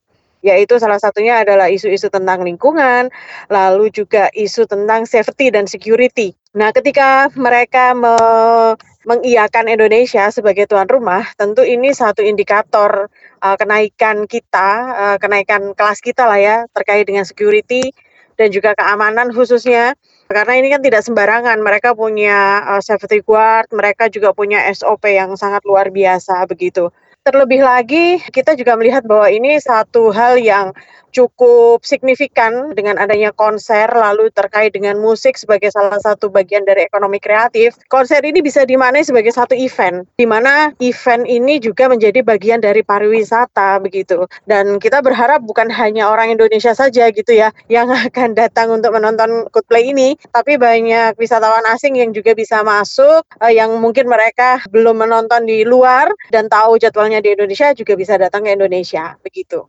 yaitu 0.46 0.78
salah 0.78 1.02
satunya 1.02 1.42
adalah 1.42 1.74
isu-isu 1.74 2.14
tentang 2.14 2.46
lingkungan, 2.46 3.10
lalu 3.50 3.90
juga 3.90 4.30
isu 4.30 4.70
tentang 4.70 5.10
safety 5.10 5.50
dan 5.50 5.66
security. 5.66 6.38
Nah, 6.54 6.70
ketika 6.70 7.34
mereka 7.34 7.98
me 7.98 8.14
mengiyakan 9.06 9.70
Indonesia 9.70 10.30
sebagai 10.30 10.70
tuan 10.70 10.86
rumah, 10.90 11.26
tentu 11.38 11.62
ini 11.62 11.94
satu 11.94 12.22
indikator 12.22 13.10
uh, 13.42 13.58
kenaikan 13.58 14.30
kita, 14.30 14.70
uh, 14.94 15.18
kenaikan 15.18 15.74
kelas 15.74 16.02
kita 16.02 16.26
lah 16.26 16.38
ya 16.38 16.58
terkait 16.74 17.06
dengan 17.10 17.26
security 17.26 17.90
dan 18.36 18.48
juga 18.52 18.76
keamanan 18.76 19.32
khususnya. 19.32 19.96
Karena 20.26 20.54
ini 20.58 20.74
kan 20.74 20.82
tidak 20.82 21.06
sembarangan 21.06 21.62
mereka 21.62 21.94
punya 21.94 22.66
uh, 22.66 22.82
safety 22.82 23.22
guard 23.22 23.70
mereka 23.70 24.10
juga 24.10 24.34
punya 24.34 24.64
SOP 24.74 25.06
yang 25.06 25.38
sangat 25.38 25.62
luar 25.68 25.94
biasa 25.94 26.50
begitu. 26.50 26.90
Terlebih 27.26 27.66
lagi, 27.66 28.22
kita 28.30 28.54
juga 28.54 28.78
melihat 28.78 29.02
bahwa 29.02 29.26
ini 29.34 29.58
satu 29.58 30.14
hal 30.14 30.38
yang 30.38 30.78
cukup 31.16 31.88
signifikan 31.88 32.76
dengan 32.76 33.00
adanya 33.00 33.32
konser 33.32 33.88
lalu 33.88 34.28
terkait 34.36 34.76
dengan 34.76 35.00
musik 35.00 35.40
sebagai 35.40 35.72
salah 35.72 35.96
satu 36.04 36.28
bagian 36.28 36.68
dari 36.68 36.84
ekonomi 36.84 37.24
kreatif. 37.24 37.80
Konser 37.88 38.20
ini 38.28 38.44
bisa 38.44 38.68
dimaknai 38.68 39.08
sebagai 39.08 39.32
satu 39.32 39.56
event 39.56 40.04
di 40.20 40.28
mana 40.28 40.76
event 40.84 41.24
ini 41.24 41.64
juga 41.64 41.88
menjadi 41.88 42.20
bagian 42.20 42.60
dari 42.60 42.84
pariwisata 42.84 43.80
begitu. 43.80 44.28
Dan 44.44 44.84
kita 44.84 45.00
berharap 45.00 45.40
bukan 45.48 45.72
hanya 45.72 46.12
orang 46.12 46.36
Indonesia 46.36 46.76
saja 46.76 47.08
gitu 47.16 47.32
ya 47.32 47.56
yang 47.72 47.88
akan 48.12 48.36
datang 48.36 48.76
untuk 48.76 48.92
menonton 48.92 49.48
Coldplay 49.56 49.96
ini, 49.96 50.20
tapi 50.36 50.60
banyak 50.60 51.16
wisatawan 51.16 51.64
asing 51.72 51.96
yang 51.96 52.12
juga 52.12 52.36
bisa 52.36 52.60
masuk 52.66 53.24
uh, 53.40 53.54
yang 53.54 53.72
mungkin 53.80 54.10
mereka 54.12 54.60
belum 54.68 55.06
menonton 55.06 55.48
di 55.48 55.64
luar 55.64 56.12
dan 56.34 56.52
tahu 56.52 56.76
jadwalnya 56.76 57.24
di 57.24 57.38
Indonesia 57.38 57.72
juga 57.72 57.94
bisa 57.96 58.20
datang 58.20 58.44
ke 58.44 58.52
Indonesia 58.52 59.16
begitu. 59.24 59.64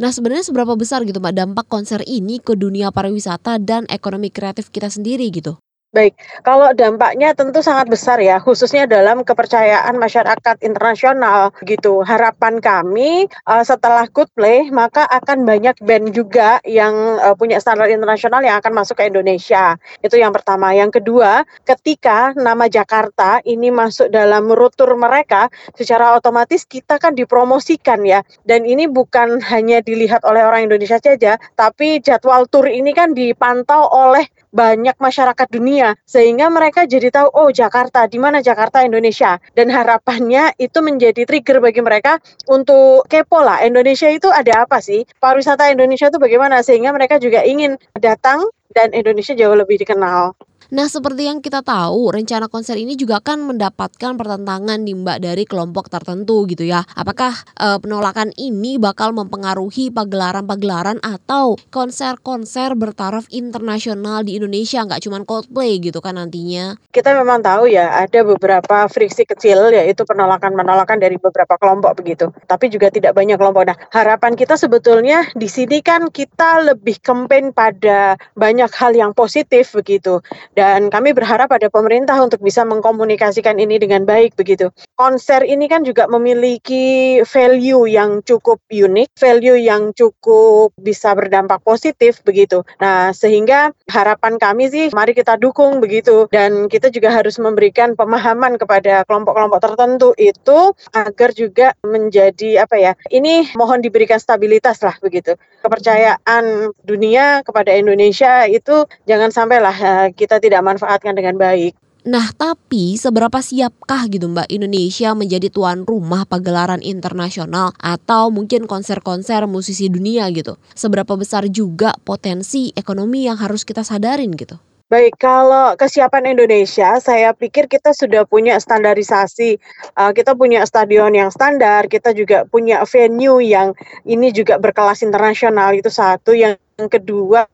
Nah 0.00 0.08
sebenarnya 0.08 0.48
seberapa 0.48 0.72
besar 0.78 1.04
gitu 1.04 1.20
Mbak 1.20 1.34
dampak 1.36 1.66
konser 1.68 2.00
ini 2.08 2.40
ke 2.40 2.56
dunia 2.56 2.88
pariwisata 2.88 3.60
dan 3.60 3.84
ekonomi 3.92 4.32
kreatif 4.32 4.72
kita 4.72 4.88
sendiri 4.88 5.28
gitu? 5.28 5.60
Baik, 5.92 6.16
kalau 6.40 6.72
dampaknya 6.72 7.36
tentu 7.36 7.60
sangat 7.60 7.84
besar 7.84 8.16
ya, 8.16 8.40
khususnya 8.40 8.88
dalam 8.88 9.28
kepercayaan 9.28 9.92
masyarakat 10.00 10.64
internasional 10.64 11.52
gitu. 11.68 12.00
Harapan 12.00 12.64
kami 12.64 13.28
uh, 13.44 13.60
setelah 13.60 14.08
Coldplay 14.08 14.72
maka 14.72 15.04
akan 15.04 15.44
banyak 15.44 15.76
band 15.84 16.16
juga 16.16 16.64
yang 16.64 16.96
uh, 17.20 17.36
punya 17.36 17.60
standar 17.60 17.92
internasional 17.92 18.40
yang 18.40 18.56
akan 18.56 18.72
masuk 18.72 19.04
ke 19.04 19.12
Indonesia. 19.12 19.76
Itu 20.00 20.16
yang 20.16 20.32
pertama. 20.32 20.72
Yang 20.72 21.04
kedua, 21.04 21.44
ketika 21.68 22.32
nama 22.40 22.72
Jakarta 22.72 23.44
ini 23.44 23.68
masuk 23.68 24.08
dalam 24.08 24.48
rutur 24.48 24.96
mereka, 24.96 25.52
secara 25.76 26.16
otomatis 26.16 26.64
kita 26.64 26.96
kan 26.96 27.12
dipromosikan 27.12 28.00
ya. 28.08 28.24
Dan 28.48 28.64
ini 28.64 28.88
bukan 28.88 29.44
hanya 29.44 29.84
dilihat 29.84 30.24
oleh 30.24 30.40
orang 30.40 30.72
Indonesia 30.72 30.96
saja, 30.96 31.36
tapi 31.52 32.00
jadwal 32.00 32.48
tur 32.48 32.64
ini 32.64 32.96
kan 32.96 33.12
dipantau 33.12 33.92
oleh 33.92 34.24
banyak 34.52 34.94
masyarakat 35.00 35.48
dunia 35.48 35.96
sehingga 36.04 36.52
mereka 36.52 36.84
jadi 36.84 37.08
tahu 37.08 37.28
oh 37.32 37.50
Jakarta 37.50 38.04
di 38.04 38.20
mana 38.20 38.44
Jakarta 38.44 38.84
Indonesia. 38.84 39.40
Dan 39.56 39.72
harapannya 39.72 40.52
itu 40.60 40.78
menjadi 40.84 41.24
trigger 41.24 41.58
bagi 41.58 41.80
mereka 41.80 42.20
untuk 42.46 43.08
kepo 43.08 43.40
lah 43.40 43.64
Indonesia 43.64 44.06
itu 44.12 44.28
ada 44.28 44.68
apa 44.68 44.78
sih? 44.84 45.08
Pariwisata 45.18 45.72
Indonesia 45.72 46.12
itu 46.12 46.20
bagaimana? 46.20 46.60
Sehingga 46.60 46.92
mereka 46.92 47.16
juga 47.16 47.42
ingin 47.42 47.80
datang 47.96 48.44
dan 48.76 48.92
Indonesia 48.92 49.32
jauh 49.32 49.56
lebih 49.56 49.80
dikenal. 49.80 50.36
Nah, 50.72 50.88
seperti 50.88 51.28
yang 51.28 51.44
kita 51.44 51.60
tahu, 51.60 52.16
rencana 52.16 52.48
konser 52.48 52.80
ini 52.80 52.96
juga 52.96 53.20
akan 53.20 53.44
mendapatkan 53.52 54.16
pertentangan 54.16 54.80
nih 54.80 54.96
Mbak 55.04 55.18
dari 55.20 55.44
kelompok 55.44 55.92
tertentu 55.92 56.48
gitu 56.48 56.64
ya. 56.64 56.80
Apakah 56.96 57.36
e, 57.60 57.76
penolakan 57.76 58.32
ini 58.40 58.80
bakal 58.80 59.12
mempengaruhi 59.12 59.92
pagelaran-pagelaran 59.92 60.96
atau 61.04 61.60
konser-konser 61.68 62.72
bertaraf 62.72 63.28
internasional 63.28 64.24
di 64.24 64.40
Indonesia 64.40 64.80
nggak 64.80 65.04
cuma 65.04 65.20
Coldplay 65.28 65.76
gitu 65.76 66.00
kan 66.00 66.16
nantinya? 66.16 66.80
Kita 66.88 67.12
memang 67.20 67.44
tahu 67.44 67.68
ya 67.68 67.92
ada 67.92 68.24
beberapa 68.24 68.88
friksi 68.88 69.28
kecil 69.28 69.76
yaitu 69.76 70.08
penolakan-penolakan 70.08 70.96
dari 70.96 71.20
beberapa 71.20 71.52
kelompok 71.60 72.00
begitu. 72.00 72.32
Tapi 72.48 72.72
juga 72.72 72.88
tidak 72.88 73.12
banyak 73.12 73.36
kelompok. 73.36 73.68
Nah, 73.68 73.76
harapan 73.92 74.32
kita 74.32 74.56
sebetulnya 74.56 75.28
di 75.36 75.52
sini 75.52 75.84
kan 75.84 76.08
kita 76.08 76.64
lebih 76.64 76.96
campaign 77.04 77.52
pada 77.52 78.16
banyak 78.32 78.72
hal 78.72 78.96
yang 78.96 79.12
positif 79.12 79.76
begitu. 79.76 80.24
Dan 80.56 80.61
dan 80.62 80.94
kami 80.94 81.10
berharap 81.10 81.50
ada 81.50 81.66
pemerintah 81.66 82.14
untuk 82.22 82.38
bisa 82.38 82.62
mengkomunikasikan 82.62 83.58
ini 83.58 83.82
dengan 83.82 84.06
baik 84.06 84.38
begitu. 84.38 84.70
Konser 84.94 85.42
ini 85.42 85.66
kan 85.66 85.82
juga 85.82 86.06
memiliki 86.06 87.18
value 87.26 87.90
yang 87.90 88.22
cukup 88.22 88.62
unik, 88.70 89.10
value 89.18 89.58
yang 89.58 89.90
cukup 89.90 90.70
bisa 90.78 91.18
berdampak 91.18 91.58
positif 91.66 92.22
begitu. 92.22 92.62
Nah, 92.78 93.10
sehingga 93.10 93.74
harapan 93.90 94.38
kami 94.38 94.70
sih 94.70 94.94
mari 94.94 95.18
kita 95.18 95.34
dukung 95.34 95.82
begitu 95.82 96.30
dan 96.30 96.70
kita 96.70 96.94
juga 96.94 97.10
harus 97.10 97.42
memberikan 97.42 97.98
pemahaman 97.98 98.54
kepada 98.54 99.02
kelompok-kelompok 99.02 99.58
tertentu 99.58 100.14
itu 100.14 100.78
agar 100.94 101.34
juga 101.34 101.74
menjadi 101.82 102.62
apa 102.62 102.78
ya? 102.78 102.92
Ini 103.10 103.58
mohon 103.58 103.82
diberikan 103.82 104.22
stabilitas 104.22 104.78
lah 104.86 104.94
begitu. 105.02 105.34
Kepercayaan 105.62 106.70
dunia 106.86 107.42
kepada 107.42 107.74
Indonesia 107.74 108.46
itu 108.46 108.86
jangan 109.06 109.30
sampailah 109.30 109.76
eh, 109.78 110.06
kita 110.14 110.38
tidak 110.38 110.52
tidak 110.52 110.68
manfaatkan 110.68 111.16
dengan 111.16 111.40
baik. 111.40 111.72
Nah, 112.02 112.34
tapi 112.34 112.98
seberapa 112.98 113.38
siapkah 113.38 114.10
gitu 114.10 114.26
Mbak 114.26 114.50
Indonesia 114.50 115.14
menjadi 115.14 115.48
tuan 115.48 115.86
rumah 115.86 116.26
pagelaran 116.26 116.82
internasional 116.82 117.72
atau 117.78 118.28
mungkin 118.28 118.66
konser-konser 118.66 119.46
musisi 119.46 119.86
dunia 119.86 120.26
gitu? 120.34 120.58
Seberapa 120.74 121.14
besar 121.14 121.46
juga 121.48 121.94
potensi 122.02 122.74
ekonomi 122.74 123.30
yang 123.30 123.38
harus 123.38 123.62
kita 123.62 123.86
sadarin 123.86 124.34
gitu? 124.34 124.58
Baik, 124.92 125.16
kalau 125.16 125.72
kesiapan 125.72 126.36
Indonesia, 126.36 127.00
saya 127.00 127.32
pikir 127.32 127.64
kita 127.64 127.96
sudah 127.96 128.28
punya 128.28 128.60
standarisasi. 128.60 129.56
Uh, 129.96 130.12
kita 130.12 130.36
punya 130.36 130.68
stadion 130.68 131.16
yang 131.16 131.32
standar, 131.32 131.88
kita 131.88 132.12
juga 132.12 132.44
punya 132.44 132.84
venue 132.84 133.40
yang 133.40 133.72
ini 134.04 134.28
juga 134.36 134.60
berkelas 134.60 135.00
internasional. 135.00 135.72
Itu 135.72 135.88
satu. 135.88 136.36
Yang 136.36 136.60
kedua, 136.76 137.48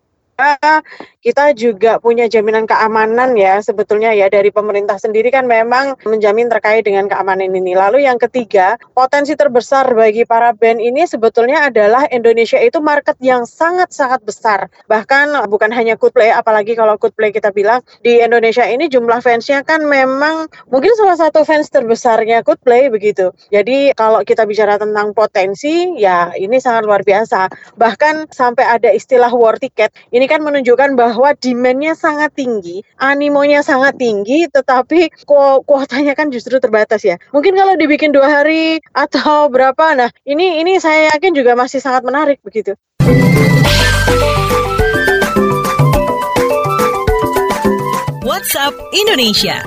kita 1.18 1.50
juga 1.58 1.98
punya 1.98 2.30
jaminan 2.30 2.62
keamanan 2.62 3.34
ya 3.34 3.58
sebetulnya 3.58 4.14
ya 4.14 4.30
dari 4.30 4.54
pemerintah 4.54 4.94
sendiri 4.94 5.34
kan 5.34 5.50
memang 5.50 5.98
menjamin 6.06 6.46
terkait 6.46 6.86
dengan 6.86 7.10
keamanan 7.10 7.50
ini. 7.50 7.74
Lalu 7.74 8.06
yang 8.06 8.22
ketiga, 8.22 8.78
potensi 8.94 9.34
terbesar 9.34 9.90
bagi 9.98 10.22
para 10.22 10.54
band 10.54 10.78
ini 10.78 11.02
sebetulnya 11.10 11.66
adalah 11.66 12.06
Indonesia 12.14 12.62
itu 12.62 12.78
market 12.78 13.18
yang 13.18 13.42
sangat-sangat 13.50 14.22
besar. 14.22 14.70
Bahkan 14.86 15.50
bukan 15.50 15.74
hanya 15.74 15.98
Coldplay, 15.98 16.30
apalagi 16.30 16.78
kalau 16.78 16.94
Coldplay 17.02 17.34
kita 17.34 17.50
bilang 17.50 17.82
di 18.06 18.22
Indonesia 18.22 18.62
ini 18.62 18.86
jumlah 18.86 19.18
fansnya 19.18 19.66
kan 19.66 19.82
memang 19.82 20.46
mungkin 20.70 20.94
salah 20.94 21.18
satu 21.18 21.42
fans 21.42 21.66
terbesarnya 21.74 22.46
Coldplay 22.46 22.86
begitu. 22.94 23.34
Jadi 23.50 23.90
kalau 23.98 24.22
kita 24.22 24.46
bicara 24.46 24.78
tentang 24.78 25.10
potensi, 25.18 25.98
ya 25.98 26.30
ini 26.38 26.62
sangat 26.62 26.86
luar 26.86 27.02
biasa. 27.02 27.74
Bahkan 27.74 28.30
sampai 28.30 28.62
ada 28.62 28.94
istilah 28.94 29.34
war 29.34 29.58
ticket. 29.58 29.90
Ini 30.14 30.27
kan 30.28 30.44
menunjukkan 30.44 30.94
bahwa 30.94 31.32
demand-nya 31.34 31.96
sangat 31.96 32.36
tinggi, 32.36 32.84
animonya 33.00 33.64
sangat 33.64 33.96
tinggi, 33.96 34.46
tetapi 34.52 35.08
ku 35.24 35.64
kuotanya 35.64 36.12
kan 36.12 36.28
justru 36.28 36.60
terbatas 36.60 37.02
ya. 37.02 37.16
Mungkin 37.32 37.56
kalau 37.56 37.74
dibikin 37.80 38.12
dua 38.12 38.28
hari 38.28 38.84
atau 38.92 39.48
berapa, 39.48 39.96
nah 39.96 40.12
ini 40.28 40.60
ini 40.60 40.76
saya 40.76 41.10
yakin 41.16 41.32
juga 41.32 41.56
masih 41.56 41.80
sangat 41.80 42.04
menarik 42.04 42.38
begitu. 42.44 42.76
WhatsApp 48.28 48.76
Indonesia. 48.94 49.64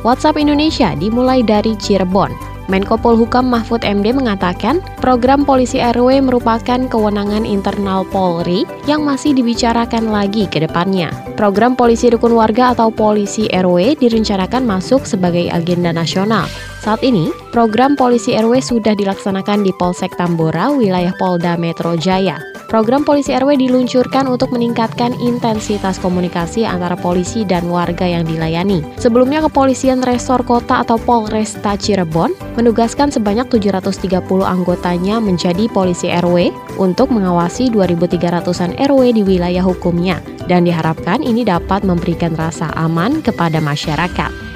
WhatsApp 0.00 0.40
Indonesia 0.40 0.96
dimulai 0.96 1.44
dari 1.44 1.76
Cirebon. 1.76 2.49
Menko 2.70 2.94
Polhukam 2.94 3.50
Mahfud 3.50 3.82
MD 3.82 4.14
mengatakan, 4.14 4.78
program 5.02 5.42
polisi 5.42 5.82
RW 5.82 6.22
merupakan 6.22 6.86
kewenangan 6.86 7.42
internal 7.42 8.06
Polri 8.06 8.62
yang 8.86 9.02
masih 9.02 9.34
dibicarakan 9.34 10.14
lagi 10.14 10.46
ke 10.46 10.62
depannya. 10.62 11.10
Program 11.34 11.74
polisi 11.74 12.06
rukun 12.14 12.38
warga 12.38 12.70
atau 12.70 12.94
polisi 12.94 13.50
RW 13.50 13.98
direncanakan 13.98 14.62
masuk 14.62 15.02
sebagai 15.02 15.50
agenda 15.50 15.90
nasional. 15.90 16.46
Saat 16.80 17.04
ini, 17.04 17.28
program 17.52 17.92
polisi 17.92 18.32
RW 18.32 18.56
sudah 18.64 18.96
dilaksanakan 18.96 19.60
di 19.60 19.68
Polsek 19.76 20.16
Tambora, 20.16 20.72
wilayah 20.72 21.12
Polda 21.20 21.60
Metro 21.60 21.92
Jaya. 21.92 22.40
Program 22.72 23.04
polisi 23.04 23.36
RW 23.36 23.60
diluncurkan 23.60 24.24
untuk 24.24 24.48
meningkatkan 24.56 25.12
intensitas 25.20 26.00
komunikasi 26.00 26.64
antara 26.64 26.96
polisi 26.96 27.44
dan 27.44 27.68
warga 27.68 28.08
yang 28.08 28.24
dilayani. 28.24 28.80
Sebelumnya, 28.96 29.44
Kepolisian 29.44 30.00
Resor 30.00 30.40
Kota 30.40 30.80
atau 30.80 30.96
Polresta 30.96 31.76
Cirebon 31.76 32.32
menugaskan 32.56 33.12
sebanyak 33.12 33.52
730 33.52 34.24
anggotanya 34.40 35.20
menjadi 35.20 35.68
polisi 35.68 36.08
RW 36.08 36.48
untuk 36.80 37.12
mengawasi 37.12 37.68
2.300-an 37.68 38.80
RW 38.80 39.20
di 39.20 39.20
wilayah 39.20 39.66
hukumnya 39.68 40.24
dan 40.48 40.64
diharapkan 40.64 41.20
ini 41.20 41.44
dapat 41.44 41.84
memberikan 41.84 42.32
rasa 42.40 42.72
aman 42.72 43.20
kepada 43.20 43.60
masyarakat. 43.60 44.49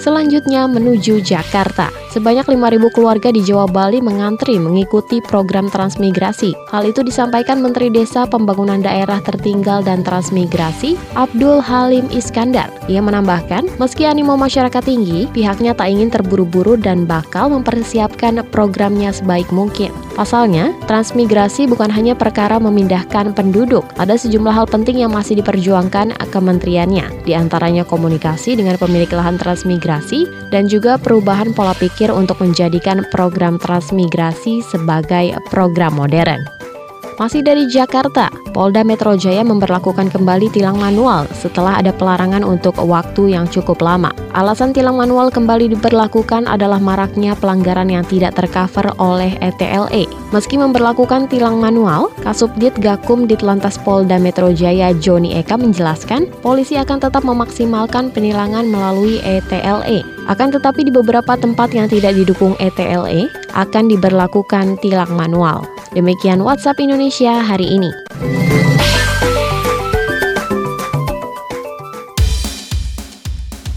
Selanjutnya 0.00 0.64
menuju 0.64 1.20
Jakarta. 1.20 1.92
Sebanyak 2.10 2.50
5.000 2.50 2.90
keluarga 2.90 3.30
di 3.30 3.38
Jawa 3.38 3.70
Bali 3.70 4.02
mengantri 4.02 4.58
mengikuti 4.58 5.22
program 5.22 5.70
transmigrasi. 5.70 6.58
Hal 6.66 6.82
itu 6.82 7.06
disampaikan 7.06 7.62
Menteri 7.62 7.86
Desa 7.86 8.26
Pembangunan 8.26 8.82
Daerah 8.82 9.22
Tertinggal 9.22 9.86
dan 9.86 10.02
Transmigrasi, 10.02 10.98
Abdul 11.14 11.62
Halim 11.62 12.10
Iskandar. 12.10 12.66
Ia 12.90 12.98
menambahkan, 12.98 13.78
meski 13.78 14.10
animo 14.10 14.34
masyarakat 14.34 14.82
tinggi, 14.82 15.30
pihaknya 15.30 15.70
tak 15.70 15.94
ingin 15.94 16.10
terburu-buru 16.10 16.74
dan 16.74 17.06
bakal 17.06 17.46
mempersiapkan 17.46 18.42
programnya 18.50 19.14
sebaik 19.14 19.46
mungkin. 19.54 19.94
Pasalnya, 20.18 20.74
transmigrasi 20.90 21.70
bukan 21.70 21.88
hanya 21.94 22.18
perkara 22.18 22.58
memindahkan 22.58 23.32
penduduk, 23.38 23.86
ada 23.96 24.18
sejumlah 24.18 24.52
hal 24.52 24.66
penting 24.66 25.00
yang 25.00 25.14
masih 25.14 25.38
diperjuangkan 25.38 26.18
kementeriannya, 26.34 27.22
di 27.22 27.32
antaranya 27.38 27.86
komunikasi 27.86 28.58
dengan 28.58 28.74
pemilik 28.76 29.08
lahan 29.14 29.38
transmigrasi 29.38 30.50
dan 30.50 30.66
juga 30.66 30.98
perubahan 30.98 31.54
pola 31.54 31.72
pikir 31.72 31.99
untuk 32.08 32.40
menjadikan 32.40 33.04
program 33.12 33.60
transmigrasi 33.60 34.64
sebagai 34.64 35.36
program 35.52 36.00
modern. 36.00 36.59
Masih 37.20 37.44
dari 37.44 37.68
Jakarta, 37.68 38.32
Polda 38.56 38.80
Metro 38.80 39.12
Jaya 39.12 39.44
memperlakukan 39.44 40.08
kembali 40.08 40.48
tilang 40.56 40.80
manual 40.80 41.28
setelah 41.36 41.76
ada 41.76 41.92
pelarangan 41.92 42.40
untuk 42.40 42.72
waktu 42.80 43.36
yang 43.36 43.44
cukup 43.44 43.84
lama. 43.84 44.08
Alasan 44.32 44.72
tilang 44.72 44.96
manual 44.96 45.28
kembali 45.28 45.68
diberlakukan 45.76 46.48
adalah 46.48 46.80
maraknya 46.80 47.36
pelanggaran 47.36 47.92
yang 47.92 48.08
tidak 48.08 48.40
tercover 48.40 48.88
oleh 48.96 49.36
ETLE. 49.44 50.08
Meski 50.32 50.56
memperlakukan 50.56 51.28
tilang 51.28 51.60
manual, 51.60 52.08
Kasubdit 52.24 52.72
Gakum 52.80 53.28
Ditlantas 53.28 53.76
Polda 53.76 54.16
Metro 54.16 54.48
Jaya 54.48 54.96
Joni 54.96 55.36
Eka 55.36 55.60
menjelaskan, 55.60 56.24
polisi 56.40 56.80
akan 56.80 57.04
tetap 57.04 57.20
memaksimalkan 57.20 58.08
penilangan 58.16 58.64
melalui 58.64 59.20
ETLE. 59.20 60.24
Akan 60.24 60.48
tetapi 60.48 60.88
di 60.88 60.92
beberapa 60.94 61.36
tempat 61.36 61.68
yang 61.76 61.84
tidak 61.84 62.16
didukung 62.16 62.56
ETLE 62.56 63.28
akan 63.52 63.92
diberlakukan 63.92 64.80
tilang 64.80 65.12
manual. 65.12 65.68
Demikian 65.90 66.38
WhatsApp 66.46 66.78
Indonesia 66.78 67.42
hari 67.42 67.66
ini. 67.66 67.90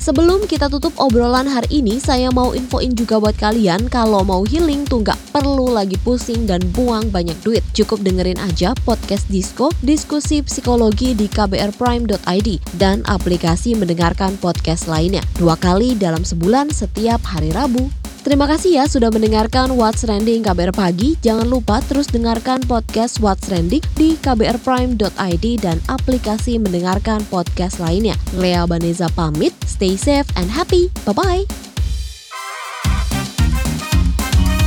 Sebelum 0.04 0.46
kita 0.52 0.68
tutup 0.68 0.92
obrolan 1.00 1.48
hari 1.48 1.80
ini, 1.80 1.96
saya 1.96 2.28
mau 2.28 2.52
infoin 2.52 2.92
juga 2.92 3.24
buat 3.24 3.40
kalian 3.40 3.88
kalau 3.88 4.22
mau 4.28 4.44
healing 4.44 4.84
tuh 4.84 5.00
nggak 5.00 5.16
perlu 5.32 5.72
lagi 5.72 5.96
pusing 6.04 6.44
dan 6.44 6.60
buang 6.76 7.08
banyak 7.08 7.40
duit. 7.40 7.64
Cukup 7.72 8.04
dengerin 8.04 8.38
aja 8.44 8.76
podcast 8.84 9.26
Disco, 9.32 9.72
diskusi 9.80 10.44
psikologi 10.44 11.16
di 11.16 11.32
kbrprime.id 11.32 12.50
dan 12.76 13.02
aplikasi 13.08 13.80
mendengarkan 13.80 14.36
podcast 14.44 14.92
lainnya. 14.92 15.24
Dua 15.40 15.56
kali 15.56 15.96
dalam 15.96 16.28
sebulan 16.28 16.76
setiap 16.76 17.24
hari 17.24 17.56
Rabu. 17.56 18.03
Terima 18.24 18.48
kasih 18.48 18.80
ya 18.80 18.88
sudah 18.88 19.12
mendengarkan 19.12 19.76
What's 19.76 20.08
Trending 20.08 20.48
KBR 20.48 20.72
Pagi. 20.72 21.20
Jangan 21.20 21.44
lupa 21.44 21.84
terus 21.84 22.08
dengarkan 22.08 22.64
podcast 22.64 23.20
What's 23.20 23.52
Trending 23.52 23.84
di 24.00 24.16
kbrprime.id 24.16 25.46
dan 25.60 25.78
aplikasi 25.92 26.56
mendengarkan 26.56 27.20
podcast 27.28 27.84
lainnya. 27.84 28.16
Lea 28.40 28.64
Baneza 28.64 29.12
pamit, 29.12 29.52
stay 29.68 30.00
safe 30.00 30.26
and 30.40 30.48
happy. 30.48 30.88
Bye-bye. 31.04 31.44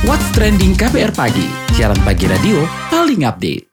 What's 0.05 0.29
Trending 0.37 0.77
KBR 0.77 1.17
Pagi, 1.17 1.49
siaran 1.73 1.97
pagi 2.05 2.29
radio 2.29 2.61
paling 2.93 3.25
update. 3.25 3.66